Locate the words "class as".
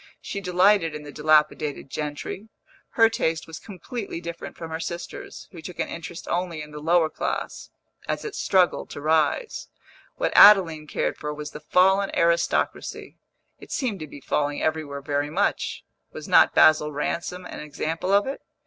7.07-8.25